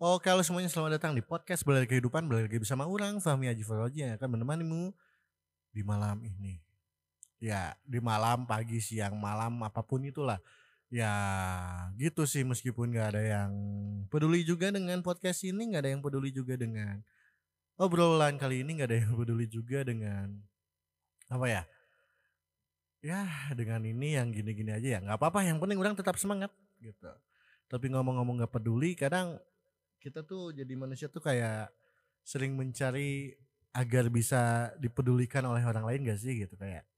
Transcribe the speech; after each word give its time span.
Oke, 0.00 0.32
halo 0.32 0.40
semuanya 0.40 0.72
selamat 0.72 0.96
datang 0.96 1.12
di 1.12 1.20
podcast 1.20 1.60
Belajar 1.60 1.84
Kehidupan 1.84 2.24
Belajar 2.24 2.48
lagi 2.48 2.56
bersama 2.56 2.88
orang 2.88 3.20
Fahmi 3.20 3.52
Haji 3.52 3.60
Faraji 3.68 3.98
yang 4.00 4.16
akan 4.16 4.32
menemanimu 4.32 4.96
di 5.76 5.84
malam 5.84 6.16
ini. 6.24 6.56
Ya, 7.36 7.76
di 7.84 8.00
malam, 8.00 8.48
pagi, 8.48 8.80
siang, 8.80 9.20
malam, 9.20 9.60
apa 9.60 9.84
pun 9.84 10.00
itulah. 10.00 10.40
Ya, 10.88 11.12
gitu 12.00 12.24
sih 12.24 12.48
meskipun 12.48 12.96
gak 12.96 13.12
ada 13.12 13.20
yang 13.20 13.52
peduli 14.08 14.40
juga 14.40 14.72
dengan 14.72 15.04
podcast 15.04 15.44
ini, 15.44 15.68
gak 15.68 15.84
ada 15.84 15.92
yang 15.92 16.00
peduli 16.00 16.32
juga 16.32 16.56
dengan 16.56 17.04
obrolan 17.76 18.40
kali 18.40 18.64
ini, 18.64 18.80
gak 18.80 18.88
ada 18.88 19.04
yang 19.04 19.12
peduli 19.20 19.52
juga 19.52 19.84
dengan 19.84 20.32
apa 21.28 21.44
ya? 21.44 21.62
Ya, 23.04 23.28
dengan 23.52 23.84
ini 23.84 24.16
yang 24.16 24.32
gini-gini 24.32 24.72
aja 24.72 24.96
ya, 24.96 24.98
nggak 25.04 25.20
apa-apa. 25.20 25.44
Yang 25.44 25.60
penting 25.60 25.76
orang 25.76 25.92
tetap 25.92 26.16
semangat 26.16 26.48
gitu. 26.80 27.12
Tapi 27.68 27.92
ngomong-ngomong 27.92 28.48
gak 28.48 28.56
peduli, 28.56 28.96
kadang 28.96 29.36
kita 30.00 30.24
tuh 30.24 30.56
jadi 30.56 30.72
manusia 30.74 31.06
tuh 31.12 31.20
kayak 31.20 31.70
sering 32.24 32.56
mencari 32.56 33.36
agar 33.70 34.10
bisa 34.10 34.72
dipedulikan 34.82 35.46
oleh 35.46 35.62
orang 35.62 35.86
lain 35.86 36.08
gak 36.08 36.20
sih 36.20 36.42
gitu? 36.42 36.56
Kayak 36.58 36.88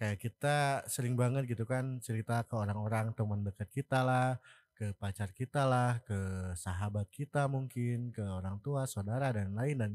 kayak 0.00 0.16
kita 0.16 0.56
sering 0.88 1.12
banget 1.12 1.44
gitu 1.44 1.68
kan 1.68 2.00
cerita 2.00 2.40
ke 2.48 2.56
orang-orang 2.56 3.12
teman 3.12 3.44
dekat 3.44 3.68
kita 3.68 4.00
lah 4.00 4.40
ke 4.72 4.96
pacar 4.96 5.28
kita 5.36 5.68
lah 5.68 6.00
ke 6.08 6.16
sahabat 6.56 7.04
kita 7.12 7.44
mungkin 7.44 8.08
ke 8.08 8.24
orang 8.24 8.56
tua 8.64 8.88
saudara 8.88 9.28
dan 9.28 9.52
lain 9.52 9.76
dan 9.76 9.92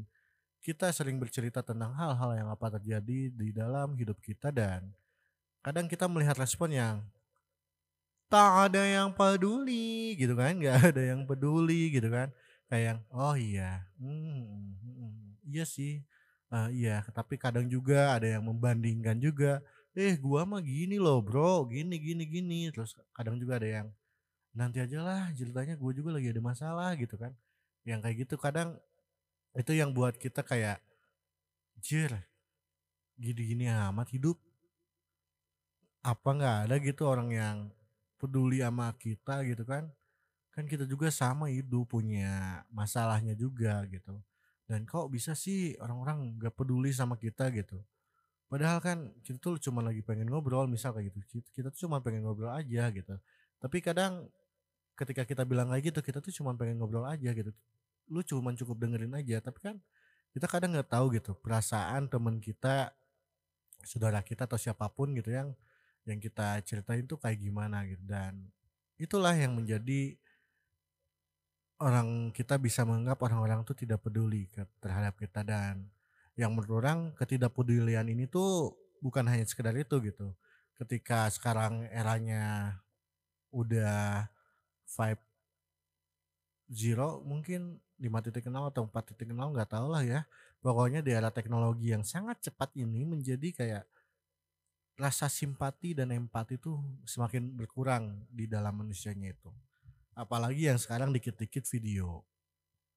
kita 0.62 0.94
sering 0.94 1.18
bercerita 1.18 1.58
tentang 1.58 1.90
hal-hal 1.98 2.38
yang 2.38 2.48
apa 2.54 2.78
terjadi 2.78 3.34
di 3.34 3.50
dalam 3.50 3.98
hidup 3.98 4.22
kita 4.22 4.54
dan 4.54 4.94
kadang 5.58 5.90
kita 5.90 6.06
melihat 6.06 6.38
respon 6.38 6.70
yang 6.70 7.02
tak 8.26 8.70
ada 8.70 8.82
yang 8.82 9.14
peduli 9.14 10.18
gitu 10.18 10.34
kan? 10.34 10.58
Nggak 10.58 10.76
ada 10.94 11.02
yang 11.02 11.22
peduli 11.28 11.94
gitu 11.94 12.08
kan? 12.10 12.30
Kayak 12.66 12.82
yang 12.82 12.98
oh 13.14 13.36
iya 13.38 13.86
hmm, 14.02 14.74
hmm, 14.82 15.12
iya 15.46 15.64
sih 15.64 16.02
eh, 16.50 16.68
iya. 16.74 17.06
Tapi 17.14 17.38
kadang 17.38 17.66
juga 17.70 18.18
ada 18.18 18.26
yang 18.26 18.42
membandingkan 18.46 19.18
juga 19.22 19.62
eh 19.96 20.18
gua 20.20 20.44
mah 20.44 20.60
gini 20.60 21.00
loh 21.00 21.22
bro 21.22 21.66
gini 21.70 21.96
gini 22.02 22.24
gini. 22.26 22.60
Terus 22.74 22.98
kadang 23.14 23.38
juga 23.38 23.62
ada 23.62 23.68
yang 23.68 23.88
nanti 24.56 24.80
aja 24.80 25.04
lah 25.04 25.22
ceritanya 25.36 25.76
gue 25.76 25.92
juga 25.92 26.16
lagi 26.16 26.32
ada 26.32 26.42
masalah 26.42 26.96
gitu 26.96 27.14
kan? 27.20 27.36
Yang 27.84 28.00
kayak 28.02 28.16
gitu 28.26 28.34
kadang 28.40 28.68
itu 29.56 29.72
yang 29.76 29.92
buat 29.92 30.16
kita 30.16 30.40
kayak 30.42 30.80
jir 31.80 32.12
gini-gini 33.20 33.68
amat 33.68 34.08
hidup. 34.12 34.40
Apa 36.00 36.28
nggak 36.34 36.56
ada 36.68 36.74
gitu 36.80 37.02
orang 37.04 37.28
yang 37.30 37.56
peduli 38.16 38.60
sama 38.64 38.92
kita 38.96 39.44
gitu 39.46 39.64
kan. 39.64 39.88
Kan 40.52 40.64
kita 40.64 40.88
juga 40.88 41.12
sama 41.12 41.52
hidup 41.52 41.92
punya 41.92 42.64
masalahnya 42.72 43.36
juga 43.36 43.84
gitu. 43.88 44.16
Dan 44.66 44.82
kok 44.88 45.12
bisa 45.12 45.36
sih 45.36 45.78
orang-orang 45.78 46.34
gak 46.40 46.56
peduli 46.56 46.90
sama 46.90 47.14
kita 47.14 47.52
gitu. 47.54 47.78
Padahal 48.46 48.78
kan 48.82 49.10
kita 49.22 49.38
tuh 49.38 49.58
cuma 49.58 49.82
lagi 49.82 50.00
pengen 50.00 50.26
ngobrol 50.30 50.66
misal 50.66 50.94
kayak 50.96 51.12
gitu. 51.12 51.44
Kita 51.54 51.68
tuh 51.70 51.86
cuma 51.86 52.00
pengen 52.00 52.26
ngobrol 52.26 52.50
aja 52.50 52.88
gitu. 52.90 53.14
Tapi 53.60 53.78
kadang 53.84 54.26
ketika 54.96 55.28
kita 55.28 55.42
bilang 55.44 55.68
kayak 55.68 55.92
gitu 55.92 56.00
kita 56.00 56.18
tuh 56.24 56.32
cuma 56.32 56.56
pengen 56.56 56.80
ngobrol 56.80 57.04
aja 57.04 57.30
gitu. 57.30 57.52
Lu 58.08 58.24
cuma 58.24 58.54
cukup 58.56 58.80
dengerin 58.80 59.12
aja 59.12 59.42
tapi 59.44 59.58
kan 59.60 59.76
kita 60.36 60.52
kadang 60.52 60.76
nggak 60.76 60.92
tahu 60.92 61.16
gitu 61.16 61.32
perasaan 61.40 62.12
temen 62.12 62.36
kita 62.44 62.92
saudara 63.80 64.20
kita 64.20 64.44
atau 64.44 64.60
siapa 64.60 64.84
pun 64.92 65.16
gitu 65.16 65.32
yang 65.32 65.56
yang 66.06 66.22
kita 66.22 66.62
ceritain 66.62 67.04
tuh 67.04 67.18
kayak 67.18 67.42
gimana 67.42 67.82
gitu. 67.84 68.02
Dan 68.06 68.46
itulah 68.96 69.34
yang 69.34 69.58
menjadi 69.58 70.14
orang 71.76 72.32
kita 72.32 72.56
bisa 72.56 72.86
menganggap 72.88 73.20
orang-orang 73.20 73.60
tuh 73.66 73.76
tidak 73.76 74.00
peduli 74.00 74.48
terhadap 74.80 75.18
kita. 75.18 75.42
Dan 75.42 75.90
yang 76.38 76.54
menurut 76.54 76.80
orang 76.80 76.98
ketidakpedulian 77.18 78.06
ini 78.06 78.30
tuh 78.30 78.78
bukan 79.02 79.26
hanya 79.26 79.44
sekedar 79.44 79.74
itu 79.76 79.98
gitu. 80.00 80.32
Ketika 80.76 81.28
sekarang 81.32 81.88
eranya 81.88 82.76
udah 83.50 84.28
five 84.84 85.18
zero 86.68 87.22
mungkin 87.24 87.78
lima 87.96 88.20
titik 88.20 88.44
nol 88.52 88.68
atau 88.68 88.84
empat 88.84 89.14
titik 89.14 89.32
nol 89.32 89.56
nggak 89.56 89.72
tahu 89.72 89.88
lah 89.88 90.04
ya. 90.04 90.20
Pokoknya 90.60 91.00
di 91.00 91.14
era 91.14 91.32
teknologi 91.32 91.94
yang 91.94 92.04
sangat 92.04 92.42
cepat 92.42 92.74
ini 92.76 93.06
menjadi 93.06 93.48
kayak 93.54 93.84
rasa 94.96 95.28
simpati 95.28 95.92
dan 95.92 96.08
empati 96.08 96.56
itu 96.56 96.80
semakin 97.04 97.52
berkurang 97.52 98.24
di 98.32 98.48
dalam 98.48 98.80
manusianya 98.80 99.36
itu. 99.36 99.52
Apalagi 100.16 100.72
yang 100.72 100.80
sekarang 100.80 101.12
dikit-dikit 101.12 101.68
video, 101.68 102.24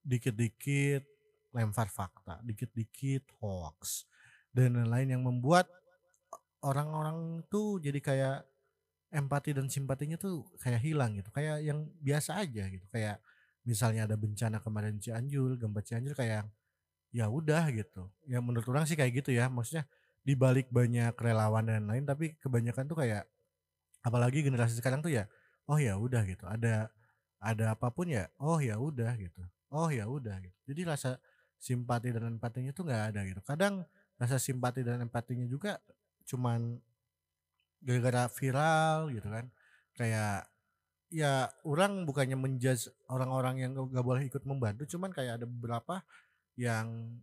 dikit-dikit 0.08 1.04
lempar 1.52 1.92
fakta, 1.92 2.40
dikit-dikit 2.48 3.28
hoax 3.44 4.08
dan 4.56 4.80
lain-lain 4.80 5.20
yang 5.20 5.24
membuat 5.28 5.68
orang-orang 6.64 7.44
tuh 7.52 7.84
jadi 7.84 8.00
kayak 8.00 8.38
empati 9.12 9.58
dan 9.58 9.68
simpatinya 9.68 10.16
tuh 10.16 10.48
kayak 10.64 10.80
hilang 10.80 11.20
gitu, 11.20 11.30
kayak 11.36 11.60
yang 11.66 11.84
biasa 12.00 12.40
aja 12.40 12.70
gitu, 12.72 12.86
kayak 12.94 13.20
misalnya 13.68 14.08
ada 14.08 14.16
bencana 14.16 14.64
kemarin 14.64 15.02
Cianjur, 15.02 15.60
gempa 15.60 15.84
Cianjur 15.84 16.16
kayak 16.16 16.48
ya 17.10 17.26
udah 17.28 17.68
gitu. 17.74 18.08
Ya 18.30 18.40
menurut 18.40 18.66
orang 18.70 18.86
sih 18.86 18.96
kayak 18.96 19.26
gitu 19.26 19.34
ya, 19.36 19.50
maksudnya 19.50 19.84
di 20.30 20.38
balik 20.38 20.70
banyak 20.70 21.18
relawan 21.18 21.66
dan 21.66 21.90
lain 21.90 22.06
tapi 22.06 22.38
kebanyakan 22.38 22.86
tuh 22.86 23.02
kayak 23.02 23.26
apalagi 24.06 24.46
generasi 24.46 24.78
sekarang 24.78 25.02
tuh 25.02 25.10
ya 25.10 25.26
oh 25.66 25.82
ya 25.82 25.98
udah 25.98 26.22
gitu. 26.30 26.46
Ada 26.46 26.94
ada 27.42 27.66
apa 27.74 27.90
pun 27.90 28.06
ya 28.14 28.30
oh 28.38 28.62
ya 28.62 28.78
udah 28.78 29.18
gitu. 29.18 29.42
Oh 29.74 29.90
ya 29.90 30.06
udah 30.06 30.38
gitu. 30.38 30.58
Jadi 30.70 30.82
rasa 30.86 31.18
simpati 31.58 32.14
dan 32.14 32.38
empatinya 32.38 32.70
tuh 32.70 32.86
nggak 32.86 33.04
ada 33.10 33.22
gitu. 33.26 33.42
Kadang 33.42 33.82
rasa 34.22 34.38
simpati 34.38 34.86
dan 34.86 35.02
empatinya 35.02 35.50
juga 35.50 35.82
cuman 36.30 36.78
gara-gara 37.82 38.30
viral 38.30 39.10
gitu 39.10 39.34
kan. 39.34 39.50
Kayak 39.98 40.46
ya 41.10 41.50
orang 41.66 42.06
bukannya 42.06 42.38
menjudge 42.38 42.94
orang-orang 43.10 43.66
yang 43.66 43.72
gak 43.74 44.06
boleh 44.06 44.30
ikut 44.30 44.46
membantu 44.46 44.86
cuman 44.86 45.10
kayak 45.10 45.42
ada 45.42 45.50
beberapa 45.50 46.06
yang 46.54 47.18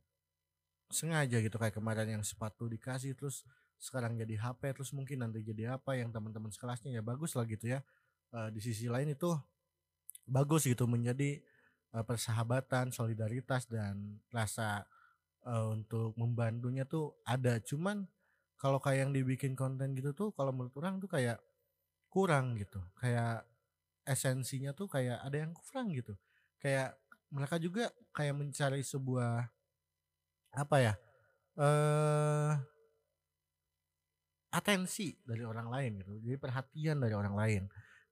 sengaja 0.90 1.42
gitu 1.42 1.56
kayak 1.58 1.74
kemarin 1.74 2.18
yang 2.18 2.24
sepatu 2.24 2.70
dikasih 2.70 3.18
terus 3.18 3.42
sekarang 3.76 4.16
jadi 4.16 4.40
HP 4.40 4.72
terus 4.72 4.90
mungkin 4.96 5.20
nanti 5.20 5.44
jadi 5.44 5.76
apa 5.76 5.98
yang 5.98 6.08
teman-teman 6.08 6.48
sekelasnya 6.48 6.96
ya 6.96 7.02
bagus 7.04 7.36
lah 7.36 7.44
gitu 7.44 7.76
ya. 7.76 7.80
Uh, 8.34 8.50
di 8.50 8.58
sisi 8.58 8.90
lain 8.90 9.14
itu 9.14 9.30
bagus 10.26 10.66
gitu 10.66 10.90
menjadi 10.90 11.38
uh, 11.94 12.02
persahabatan 12.02 12.90
solidaritas 12.90 13.70
dan 13.70 14.18
rasa 14.34 14.82
uh, 15.46 15.70
untuk 15.70 16.16
membantunya 16.18 16.88
tuh 16.88 17.14
ada. 17.22 17.60
Cuman 17.62 18.08
kalau 18.56 18.80
kayak 18.80 19.08
yang 19.08 19.12
dibikin 19.12 19.52
konten 19.52 19.92
gitu 19.94 20.16
tuh 20.16 20.28
kalau 20.32 20.50
menurut 20.50 20.74
orang 20.80 20.98
tuh 20.98 21.10
kayak 21.12 21.38
kurang 22.08 22.56
gitu. 22.56 22.80
Kayak 22.96 23.44
esensinya 24.08 24.72
tuh 24.72 24.88
kayak 24.88 25.20
ada 25.20 25.36
yang 25.36 25.52
kurang 25.52 25.92
gitu. 25.92 26.16
Kayak 26.58 26.96
mereka 27.28 27.56
juga 27.60 27.92
kayak 28.16 28.34
mencari 28.34 28.80
sebuah 28.80 29.55
apa 30.56 30.76
ya, 30.80 30.94
eh 31.60 32.52
atensi 34.56 35.12
dari 35.20 35.44
orang 35.44 35.68
lain 35.68 36.00
gitu, 36.00 36.12
jadi 36.24 36.36
perhatian 36.40 36.96
dari 36.96 37.12
orang 37.12 37.36
lain. 37.36 37.62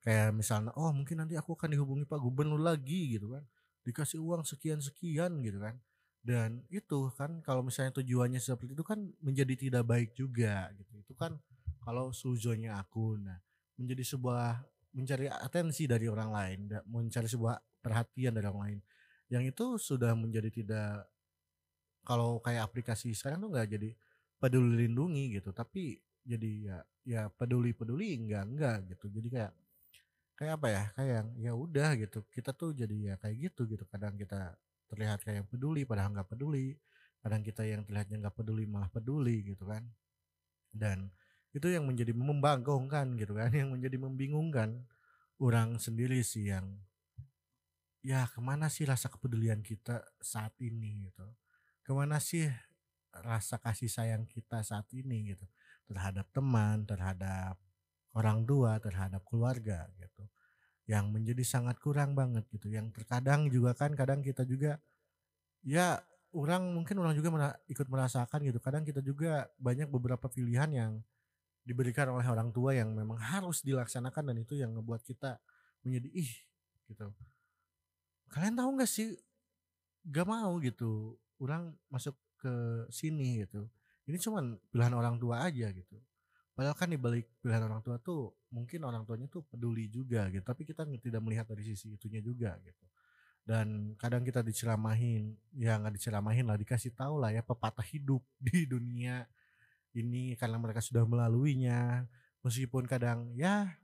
Kayak 0.05 0.37
misalnya, 0.37 0.69
oh 0.77 0.93
mungkin 0.93 1.25
nanti 1.25 1.33
aku 1.41 1.57
akan 1.57 1.73
dihubungi 1.73 2.05
Pak 2.05 2.21
Gubernur 2.21 2.61
lagi 2.61 3.17
gitu 3.17 3.33
kan, 3.33 3.49
dikasih 3.89 4.21
uang 4.21 4.45
sekian-sekian 4.45 5.41
gitu 5.41 5.57
kan. 5.65 5.81
Dan 6.21 6.61
itu 6.69 7.09
kan 7.17 7.41
kalau 7.41 7.65
misalnya 7.65 7.97
tujuannya 7.97 8.41
seperti 8.41 8.77
itu 8.77 8.85
kan 8.85 9.01
menjadi 9.25 9.57
tidak 9.57 9.85
baik 9.89 10.13
juga 10.13 10.69
gitu. 10.77 10.93
Itu 11.01 11.17
kan 11.17 11.41
kalau 11.81 12.13
suzonya 12.13 12.77
aku, 12.81 13.17
nah 13.21 13.41
menjadi 13.81 14.05
sebuah 14.17 14.61
mencari 14.93 15.27
atensi 15.29 15.89
dari 15.89 16.05
orang 16.09 16.31
lain, 16.33 16.61
mencari 16.89 17.29
sebuah 17.29 17.57
perhatian 17.81 18.37
dari 18.37 18.45
orang 18.49 18.61
lain. 18.61 18.79
Yang 19.33 19.45
itu 19.57 19.67
sudah 19.81 20.13
menjadi 20.13 20.53
tidak 20.53 21.09
kalau 22.07 22.39
kayak 22.45 22.69
aplikasi 22.69 23.13
sekarang 23.17 23.43
tuh 23.43 23.51
nggak 23.53 23.69
jadi 23.75 23.91
peduli 24.39 24.87
lindungi 24.87 25.41
gitu 25.41 25.51
tapi 25.57 25.99
jadi 26.25 26.51
ya 26.65 26.79
ya 27.05 27.23
peduli 27.33 27.77
peduli 27.77 28.17
enggak 28.17 28.45
enggak 28.49 28.77
gitu. 28.97 29.07
Jadi 29.13 29.29
kayak 29.33 29.53
kayak 30.35 30.53
apa 30.59 30.69
ya 30.73 30.85
kayak 30.97 31.23
ya 31.39 31.53
udah 31.55 31.91
gitu 32.01 32.19
kita 32.33 32.51
tuh 32.57 32.73
jadi 32.73 32.97
ya 33.13 33.15
kayak 33.21 33.37
gitu 33.53 33.69
gitu. 33.69 33.85
Kadang 33.89 34.17
kita 34.17 34.57
terlihat 34.89 35.21
kayak 35.25 35.45
peduli 35.53 35.85
padahal 35.85 36.13
nggak 36.17 36.29
peduli. 36.33 36.77
Kadang 37.21 37.41
kita 37.45 37.63
yang 37.65 37.85
terlihatnya 37.89 38.17
nggak 38.29 38.37
peduli 38.37 38.65
malah 38.69 38.91
peduli 38.93 39.45
gitu 39.45 39.65
kan. 39.69 39.85
Dan 40.73 41.13
itu 41.55 41.71
yang 41.71 41.87
menjadi 41.87 42.11
membangkongkan 42.11 43.15
gitu 43.21 43.33
kan 43.39 43.53
yang 43.61 43.71
menjadi 43.71 43.97
membingungkan 44.01 44.83
orang 45.39 45.79
sendiri 45.79 46.21
sih 46.27 46.51
yang 46.51 46.83
ya 48.05 48.27
ke 48.29 48.43
mana 48.43 48.69
sih 48.69 48.85
rasa 48.85 49.09
kepedulian 49.09 49.63
kita 49.65 50.03
saat 50.21 50.53
ini 50.61 51.09
gitu 51.09 51.25
ke 51.85 51.93
mana 51.95 52.19
sih 52.23 52.49
rasa 53.15 53.57
kasih 53.63 53.91
sayang 53.93 54.25
kita 54.29 54.61
saat 54.67 54.89
ini 54.97 55.35
gitu? 55.35 55.47
Terhadap 55.91 56.27
teman, 56.35 56.85
terhadap 56.89 57.57
orang 58.17 58.43
tua, 58.49 58.79
terhadap 58.83 59.23
keluarga 59.29 59.89
gitu. 60.01 60.25
yang 60.91 61.13
menjadi 61.15 61.45
sangat 61.47 61.79
kurang 61.81 62.13
banget 62.19 62.45
gitu, 62.53 62.69
yang 62.73 62.93
terkadang 62.93 63.49
juga 63.49 63.73
kan 63.79 63.95
kadang 63.97 64.21
kita 64.21 64.43
juga 64.45 64.83
ya 65.65 66.01
orang 66.35 66.75
mungkin 66.75 66.99
orang 67.01 67.15
juga 67.17 67.31
mera 67.33 67.51
ikut 67.71 67.87
merasakan 67.89 68.41
gitu, 68.47 68.59
kadang 68.63 68.83
kita 68.87 69.01
juga 69.05 69.49
banyak 69.61 69.89
beberapa 69.91 70.27
pilihan 70.29 70.71
yang 70.75 70.93
diberikan 71.67 72.11
oleh 72.13 72.27
orang 72.29 72.51
tua 72.53 72.75
yang 72.77 72.93
memang 72.93 73.17
harus 73.21 73.63
dilaksanakan 73.65 74.33
dan 74.35 74.37
itu 74.43 74.55
yang 74.59 74.75
ngebuat 74.77 75.03
kita 75.07 75.39
menjadi, 75.87 76.09
"Ih," 76.15 76.33
gitu. 76.91 77.13
Kalian 78.33 78.55
tahu 78.59 78.71
nggak 78.77 78.91
sih, 78.91 79.15
gak 80.09 80.27
mau 80.29 80.53
gitu, 80.61 81.17
orang 81.43 81.75
masuk 81.91 82.15
ke 82.39 82.53
sini 82.93 83.47
gitu. 83.47 83.67
Ini 84.05 84.21
cuman 84.21 84.61
pilihan 84.69 84.95
orang 84.95 85.17
tua 85.17 85.49
aja 85.49 85.73
gitu. 85.73 85.97
Padahal 86.55 86.77
kan 86.79 86.87
di 86.87 87.01
balik 87.01 87.27
pilihan 87.43 87.67
orang 87.67 87.83
tua 87.83 87.99
tuh 87.99 88.31
mungkin 88.55 88.87
orang 88.87 89.03
tuanya 89.03 89.27
tuh 89.27 89.43
peduli 89.43 89.91
juga 89.91 90.31
gitu, 90.31 90.45
tapi 90.47 90.63
kita 90.63 90.87
tidak 90.87 91.19
melihat 91.19 91.51
dari 91.51 91.67
sisi 91.67 91.99
itunya 91.99 92.23
juga 92.23 92.55
gitu. 92.63 92.85
Dan 93.45 93.99
kadang 93.99 94.23
kita 94.23 94.41
diceramahin, 94.41 95.35
ya 95.59 95.77
nggak 95.77 95.99
diceramahin 95.99 96.47
lah, 96.47 96.55
dikasih 96.55 96.95
tahu 96.95 97.19
lah 97.19 97.35
ya 97.35 97.43
pepatah 97.43 97.85
hidup 97.85 98.23
di 98.47 98.71
dunia 98.71 99.27
ini 99.99 100.39
karena 100.39 100.57
mereka 100.63 100.79
sudah 100.79 101.03
melaluinya. 101.03 102.07
Meskipun 102.45 102.87
kadang 102.87 103.33
ya 103.35 103.75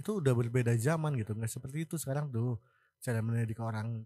itu 0.00 0.22
udah 0.22 0.32
berbeda 0.32 0.72
zaman 0.80 1.18
gitu, 1.20 1.36
nggak 1.36 1.50
seperti 1.50 1.84
itu 1.84 2.00
sekarang 2.00 2.32
tuh 2.32 2.56
cara 3.04 3.20
mendidik 3.20 3.60
orang 3.60 4.00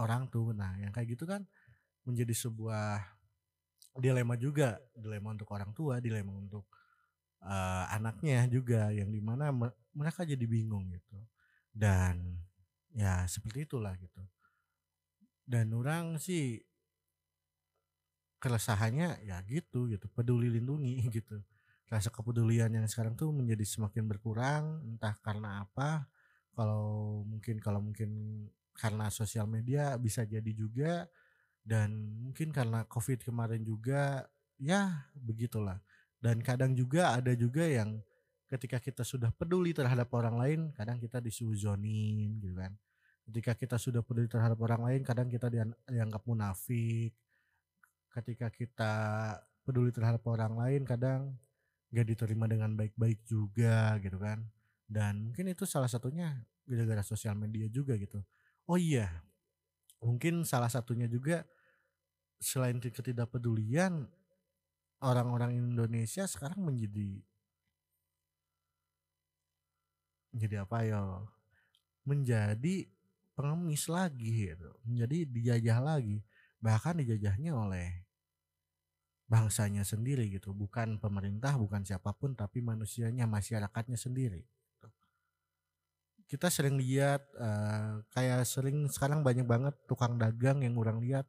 orang 0.00 0.24
tuh. 0.32 0.56
Nah, 0.56 0.78
yang 0.80 0.94
kayak 0.94 1.18
gitu 1.18 1.28
kan 1.28 1.44
menjadi 2.06 2.34
sebuah 2.34 3.18
dilema 3.98 4.34
juga, 4.38 4.78
dilema 4.94 5.34
untuk 5.34 5.48
orang 5.52 5.70
tua, 5.74 5.98
dilema 5.98 6.32
untuk 6.34 6.64
eh, 7.42 7.84
anaknya 7.96 8.46
juga 8.50 8.90
yang 8.94 9.10
di 9.10 9.20
mana 9.22 9.50
me- 9.54 9.76
mereka 9.94 10.22
jadi 10.26 10.44
bingung 10.48 10.88
gitu. 10.94 11.18
Dan 11.72 12.38
ya 12.94 13.24
seperti 13.28 13.66
itulah 13.68 13.94
gitu. 13.98 14.22
Dan 15.48 15.74
orang 15.74 16.20
sih 16.22 16.62
keresahannya 18.38 19.18
ya 19.26 19.42
gitu 19.46 19.90
gitu, 19.90 20.06
peduli 20.14 20.48
lindungi 20.52 21.02
gitu. 21.16 21.42
Rasa 21.88 22.12
kepedulian 22.12 22.68
yang 22.70 22.84
sekarang 22.86 23.16
tuh 23.16 23.32
menjadi 23.32 23.64
semakin 23.64 24.04
berkurang, 24.06 24.84
entah 24.94 25.16
karena 25.24 25.64
apa. 25.64 26.06
Kalau 26.52 27.22
mungkin 27.24 27.56
kalau 27.62 27.80
mungkin 27.82 28.10
karena 28.76 29.08
sosial 29.10 29.46
media 29.50 29.96
bisa 29.98 30.22
jadi 30.28 30.50
juga 30.54 31.06
dan 31.68 32.16
mungkin 32.24 32.48
karena 32.48 32.88
Covid 32.88 33.20
kemarin 33.28 33.60
juga 33.60 34.24
ya 34.56 35.04
begitulah. 35.12 35.76
Dan 36.16 36.40
kadang 36.40 36.72
juga 36.72 37.12
ada 37.12 37.36
juga 37.36 37.68
yang 37.68 38.00
ketika 38.48 38.80
kita 38.80 39.04
sudah 39.04 39.28
peduli 39.36 39.76
terhadap 39.76 40.08
orang 40.16 40.40
lain, 40.40 40.60
kadang 40.72 40.96
kita 40.96 41.20
disuzonin 41.20 42.40
gitu 42.40 42.56
kan. 42.56 42.72
Ketika 43.28 43.52
kita 43.52 43.76
sudah 43.76 44.00
peduli 44.00 44.24
terhadap 44.24 44.56
orang 44.64 44.80
lain, 44.88 45.00
kadang 45.04 45.28
kita 45.28 45.52
dian- 45.52 45.76
dianggap 45.84 46.24
munafik. 46.24 47.12
Ketika 48.08 48.48
kita 48.48 48.92
peduli 49.60 49.92
terhadap 49.92 50.24
orang 50.24 50.56
lain, 50.56 50.88
kadang 50.88 51.36
gak 51.92 52.08
diterima 52.08 52.48
dengan 52.48 52.72
baik-baik 52.72 53.28
juga 53.28 54.00
gitu 54.00 54.16
kan. 54.16 54.40
Dan 54.88 55.28
mungkin 55.28 55.52
itu 55.52 55.68
salah 55.68 55.92
satunya 55.92 56.40
gara-gara 56.64 57.04
sosial 57.04 57.36
media 57.36 57.68
juga 57.68 57.92
gitu. 58.00 58.24
Oh 58.64 58.80
iya, 58.80 59.12
mungkin 60.00 60.48
salah 60.48 60.72
satunya 60.72 61.04
juga 61.04 61.44
selain 62.38 62.78
ketidakpedulian 62.78 64.06
orang-orang 65.02 65.58
Indonesia 65.58 66.26
sekarang 66.26 66.62
menjadi 66.62 67.22
menjadi 70.34 70.62
apa 70.62 70.78
ya? 70.86 71.00
Menjadi 72.06 72.88
pengemis 73.34 73.86
lagi 73.90 74.50
gitu. 74.50 74.70
Menjadi 74.86 75.26
dijajah 75.28 75.78
lagi. 75.82 76.22
Bahkan 76.58 77.02
dijajahnya 77.02 77.54
oleh 77.54 78.06
bangsanya 79.28 79.84
sendiri 79.84 80.26
gitu. 80.32 80.50
Bukan 80.56 80.98
pemerintah, 80.98 81.54
bukan 81.54 81.84
siapa 81.84 82.14
pun 82.16 82.34
tapi 82.34 82.64
manusianya, 82.64 83.28
masyarakatnya 83.28 83.98
sendiri. 83.98 84.42
gitu. 84.42 84.88
Kita 86.28 86.48
sering 86.50 86.80
lihat 86.80 87.22
eh, 87.36 88.02
kayak 88.12 88.42
sering 88.48 88.88
sekarang 88.90 89.22
banyak 89.22 89.44
banget 89.44 89.74
tukang 89.86 90.16
dagang 90.16 90.64
yang 90.64 90.74
orang 90.76 90.98
lihat 90.98 91.28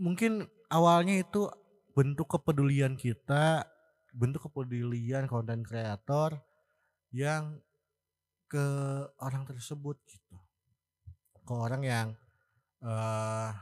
mungkin 0.00 0.46
awalnya 0.72 1.20
itu 1.20 1.48
bentuk 1.92 2.38
kepedulian 2.38 2.96
kita, 2.96 3.68
bentuk 4.12 4.48
kepedulian 4.48 5.28
konten 5.28 5.60
kreator 5.60 6.40
yang 7.12 7.60
ke 8.48 8.66
orang 9.20 9.44
tersebut 9.44 9.96
gitu. 10.08 10.36
Ke 11.44 11.52
orang 11.52 11.82
yang 11.84 12.08
eh 12.82 13.52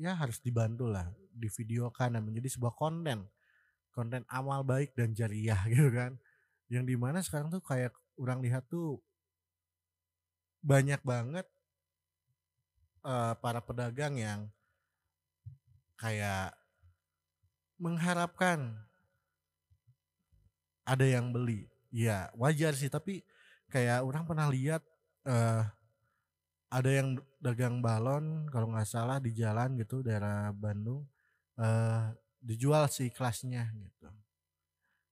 ya 0.00 0.16
harus 0.16 0.40
dibantu 0.40 0.88
lah, 0.88 1.04
divideokan 1.36 2.16
dan 2.16 2.22
menjadi 2.24 2.56
sebuah 2.56 2.72
konten, 2.72 3.28
konten 3.92 4.24
amal 4.32 4.64
baik 4.64 4.96
dan 4.96 5.12
jariah 5.12 5.60
gitu 5.72 5.92
kan. 5.92 6.16
Yang 6.72 6.84
di 6.88 6.96
mana 6.96 7.20
sekarang 7.20 7.52
tuh 7.52 7.60
kayak 7.60 7.92
orang 8.16 8.40
lihat 8.40 8.64
tuh 8.68 9.00
banyak 10.60 11.00
banget 11.04 11.48
eh, 13.04 13.34
para 13.40 13.60
pedagang 13.64 14.16
yang 14.16 14.40
kayak 16.00 16.56
mengharapkan 17.76 18.72
ada 20.88 21.04
yang 21.04 21.28
beli. 21.30 21.68
Ya 21.92 22.32
wajar 22.38 22.72
sih 22.72 22.88
tapi 22.88 23.20
kayak 23.68 24.00
orang 24.06 24.24
pernah 24.24 24.48
lihat 24.48 24.80
eh 25.28 25.62
ada 26.70 26.90
yang 26.90 27.18
dagang 27.42 27.82
balon 27.82 28.46
kalau 28.48 28.70
nggak 28.70 28.86
salah 28.86 29.18
di 29.18 29.34
jalan 29.34 29.74
gitu 29.76 30.00
daerah 30.00 30.54
Bandung 30.54 31.04
eh 31.60 32.16
dijual 32.40 32.88
sih 32.88 33.12
kelasnya 33.12 33.68
gitu. 33.76 34.08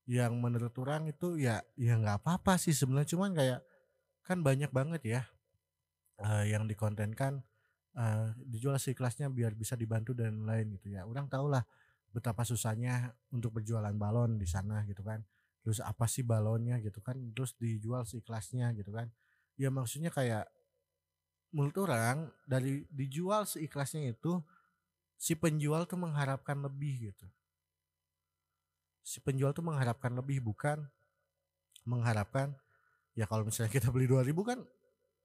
Yang 0.09 0.33
menurut 0.41 0.73
orang 0.81 1.13
itu 1.13 1.37
ya 1.37 1.61
ya 1.77 2.01
nggak 2.01 2.25
apa-apa 2.25 2.57
sih 2.57 2.73
sebenarnya 2.73 3.13
cuman 3.13 3.31
kayak 3.37 3.61
kan 4.25 4.41
banyak 4.41 4.73
banget 4.73 5.03
ya 5.05 5.23
eh, 6.23 6.53
yang 6.53 6.65
dikontenkan 6.65 7.45
eh, 7.99 8.29
dijual 8.47 8.79
sih 8.79 8.95
kelasnya 8.95 9.27
biar 9.29 9.59
bisa 9.59 9.75
dibantu 9.75 10.15
dan 10.15 10.47
lain 10.47 10.79
gitu 10.79 10.95
ya. 10.95 11.03
Orang 11.05 11.27
tahu 11.27 11.51
lah 11.51 11.67
betapa 12.15 12.47
susahnya 12.47 13.13
untuk 13.35 13.59
berjualan 13.59 13.93
balon 13.93 14.39
di 14.39 14.47
sana 14.47 14.87
gitu 14.87 15.03
kan. 15.03 15.21
Terus 15.67 15.83
apa 15.83 16.07
sih 16.07 16.23
balonnya 16.23 16.79
gitu 16.81 17.03
kan, 17.03 17.19
terus 17.35 17.53
dijual 17.59 18.07
sih 18.07 18.23
kelasnya 18.23 18.73
gitu 18.79 18.95
kan. 18.95 19.11
Ya 19.59 19.69
maksudnya 19.69 20.09
kayak 20.15 20.47
menurut 21.53 21.77
orang 21.81 22.29
dari 22.45 22.85
dijual 22.93 23.49
seikhlasnya 23.49 24.13
itu 24.13 24.41
si 25.19 25.35
penjual 25.35 25.85
tuh 25.89 25.99
mengharapkan 25.99 26.57
lebih 26.63 27.13
gitu. 27.13 27.27
Si 29.03 29.19
penjual 29.19 29.51
tuh 29.57 29.65
mengharapkan 29.65 30.13
lebih 30.15 30.45
bukan 30.45 30.85
mengharapkan 31.89 32.53
ya 33.17 33.25
kalau 33.25 33.49
misalnya 33.49 33.73
kita 33.73 33.89
beli 33.89 34.05
2000 34.05 34.37
kan 34.45 34.61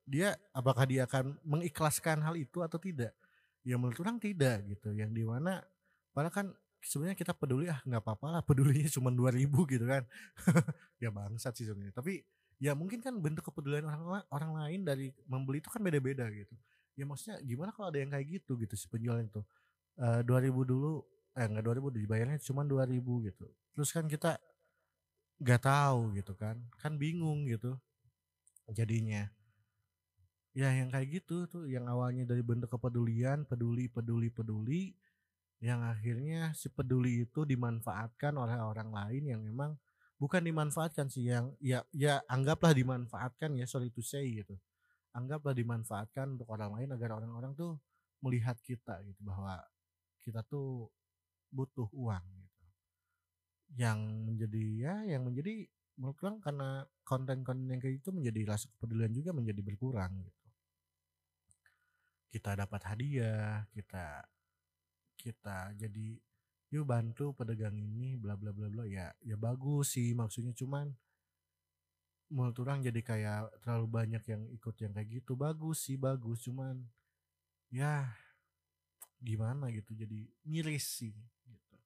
dia 0.04 0.36
apakah 0.52 0.84
dia 0.84 1.08
akan 1.08 1.40
mengikhlaskan 1.48 2.20
hal 2.24 2.36
itu 2.36 2.60
atau 2.60 2.76
tidak? 2.80 3.16
Ya 3.64 3.80
menurut 3.80 4.00
orang 4.04 4.20
tidak 4.20 4.68
gitu. 4.68 4.92
Yang 4.92 5.12
di 5.16 5.24
mana 5.24 5.64
padahal 6.12 6.34
kan 6.34 6.48
sebenarnya 6.84 7.16
kita 7.16 7.32
peduli 7.32 7.72
ah 7.72 7.80
nggak 7.88 8.04
apa-apa 8.04 8.28
lah 8.40 8.42
pedulinya 8.44 8.92
cuma 8.92 9.10
2000 9.10 9.48
gitu 9.48 9.86
kan. 9.88 10.04
ya 11.04 11.10
bangsat 11.10 11.56
sih 11.56 11.66
sebenarnya. 11.68 11.96
Tapi 11.96 12.20
ya 12.60 12.76
mungkin 12.76 13.00
kan 13.00 13.16
bentuk 13.18 13.48
kepedulian 13.48 13.88
orang 13.88 14.24
orang 14.28 14.52
lain 14.60 14.80
dari 14.84 15.08
membeli 15.28 15.64
itu 15.64 15.72
kan 15.72 15.80
beda-beda 15.80 16.28
gitu. 16.30 16.54
Ya 17.00 17.08
maksudnya 17.08 17.40
gimana 17.42 17.72
kalau 17.74 17.90
ada 17.90 18.00
yang 18.04 18.12
kayak 18.12 18.28
gitu 18.44 18.60
gitu 18.60 18.76
si 18.76 18.86
penjual 18.92 19.18
itu. 19.24 19.42
Eh 19.98 20.22
2000 20.28 20.52
dulu 20.68 21.04
eh 21.34 21.48
enggak 21.48 21.66
2000 21.66 21.98
dibayarnya 22.04 22.38
cuma 22.44 22.68
2000 22.68 23.00
gitu. 23.32 23.48
Terus 23.74 23.90
kan 23.96 24.06
kita 24.06 24.38
nggak 25.40 25.62
tahu 25.64 26.20
gitu 26.20 26.36
kan. 26.36 26.60
Kan 26.76 27.00
bingung 27.00 27.48
gitu 27.48 27.80
jadinya. 28.70 29.28
Ya 30.54 30.70
yang 30.70 30.94
kayak 30.94 31.10
gitu 31.22 31.50
tuh 31.50 31.66
yang 31.66 31.90
awalnya 31.90 32.30
dari 32.30 32.46
bentuk 32.46 32.70
kepedulian, 32.70 33.42
peduli, 33.50 33.90
peduli, 33.90 34.30
peduli, 34.30 34.94
yang 35.64 35.82
akhirnya 35.82 36.54
si 36.54 36.70
peduli 36.70 37.26
itu 37.26 37.42
dimanfaatkan 37.48 38.38
oleh 38.38 38.58
orang 38.62 38.94
lain 38.94 39.24
yang 39.34 39.42
memang 39.42 39.74
bukan 40.22 40.46
dimanfaatkan 40.46 41.10
sih 41.10 41.26
yang 41.32 41.56
ya 41.58 41.82
ya 41.96 42.22
anggaplah 42.30 42.76
dimanfaatkan 42.76 43.58
ya 43.58 43.66
sorry 43.66 43.90
to 43.90 44.06
say 44.06 44.26
gitu. 44.30 44.54
Anggaplah 45.18 45.58
dimanfaatkan 45.58 46.38
untuk 46.38 46.50
orang 46.54 46.78
lain 46.78 46.90
agar 46.94 47.18
orang-orang 47.18 47.54
tuh 47.58 47.82
melihat 48.22 48.58
kita 48.62 49.02
gitu 49.10 49.22
bahwa 49.26 49.58
kita 50.22 50.46
tuh 50.46 50.90
butuh 51.50 51.90
uang 51.94 52.26
gitu. 52.46 52.64
Yang 53.74 54.00
menjadi 54.28 54.64
ya 54.78 54.96
yang 55.18 55.26
menjadi 55.26 55.66
menurut 55.98 56.18
karena 56.42 56.86
konten-konten 57.06 57.70
yang 57.70 57.82
kayak 57.82 58.02
itu 58.02 58.10
menjadi 58.14 58.42
rasa 58.54 58.70
kepedulian 58.78 59.14
juga 59.14 59.32
menjadi 59.34 59.62
berkurang 59.66 60.14
gitu. 60.26 60.43
Kita 62.34 62.58
dapat 62.58 62.82
hadiah, 62.90 63.62
kita 63.70 64.26
kita 65.14 65.78
jadi 65.78 66.18
yuk 66.74 66.90
bantu 66.90 67.38
pedagang 67.38 67.78
ini 67.78 68.18
bla 68.18 68.34
bla 68.34 68.50
bla 68.50 68.66
bla. 68.74 68.90
Ya 68.90 69.14
ya 69.22 69.38
bagus 69.38 69.94
sih 69.94 70.18
maksudnya 70.18 70.58
cuman 70.58 70.90
menurut 72.34 72.58
orang 72.66 72.82
jadi 72.82 73.02
kayak 73.06 73.62
terlalu 73.62 73.86
banyak 73.86 74.24
yang 74.26 74.42
ikut 74.50 74.76
yang 74.82 74.98
kayak 74.98 75.22
gitu. 75.22 75.38
Bagus 75.38 75.86
sih 75.86 76.02
bagus 76.02 76.42
cuman 76.50 76.82
ya 77.70 78.10
gimana 79.22 79.70
gitu 79.70 79.94
jadi 79.94 80.26
miris 80.50 81.06
sih 81.06 81.14
gitu. 81.46 81.78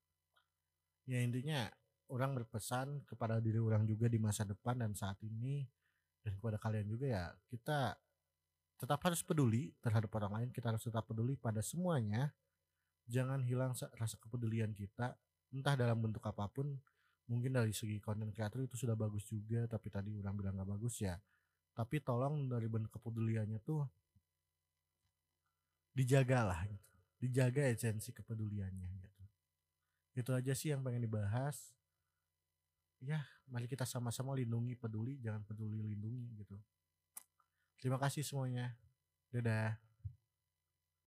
Ya 1.11 1.19
intinya 1.19 1.67
orang 2.07 2.39
berpesan 2.39 3.03
kepada 3.03 3.43
diri 3.43 3.59
orang 3.59 3.83
juga 3.83 4.07
di 4.07 4.15
masa 4.15 4.47
depan 4.47 4.79
dan 4.79 4.95
saat 4.95 5.19
ini 5.19 5.67
dan 6.23 6.39
kepada 6.39 6.55
kalian 6.55 6.87
juga 6.87 7.05
ya 7.11 7.23
kita 7.51 7.99
tetap 8.77 9.01
harus 9.01 9.25
peduli 9.25 9.73
terhadap 9.81 10.09
orang 10.21 10.31
lain 10.41 10.49
kita 10.53 10.69
harus 10.69 10.85
tetap 10.85 11.09
peduli 11.09 11.33
pada 11.33 11.65
semuanya. 11.65 12.29
Jangan 13.09 13.41
hilang 13.41 13.73
sa- 13.73 13.89
rasa 13.97 14.15
kepedulian 14.21 14.71
kita 14.77 15.17
entah 15.49 15.73
dalam 15.73 15.97
bentuk 15.97 16.21
apa 16.25 16.45
pun. 16.49 16.77
Mungkin 17.27 17.51
dari 17.59 17.75
segi 17.75 17.99
konten 17.99 18.31
kreator 18.31 18.63
itu 18.63 18.79
sudah 18.79 18.95
bagus 18.95 19.27
juga 19.27 19.67
tapi 19.67 19.91
tadi 19.91 20.15
orang 20.21 20.35
bilang 20.37 20.53
nggak 20.55 20.69
bagus 20.77 21.01
ya. 21.03 21.17
Tapi 21.75 21.99
tolong 21.99 22.47
dari 22.47 22.69
bentuk 22.69 22.93
kepeduliannya 23.01 23.59
tuh 23.65 23.83
dijagalah 25.97 26.69
gitu. 26.69 26.87
Dijaga 27.17 27.65
esensi 27.73 28.13
kepeduliannya 28.13 28.89
gitu. 29.01 29.23
Itu 30.17 30.31
aja 30.37 30.53
sih 30.53 30.69
yang 30.69 30.85
pengen 30.85 31.03
dibahas. 31.09 31.73
Ya 33.01 33.25
mari 33.47 33.65
kita 33.65 33.87
sama-sama 33.87 34.35
lindungi 34.35 34.75
peduli 34.75 35.17
jangan 35.23 35.39
peduli 35.47 35.79
lindungi 35.79 36.43
gitu 36.43 36.59
terima 37.79 37.97
kasih 38.01 38.25
semuanya. 38.25 38.75
Dadah 39.31 39.86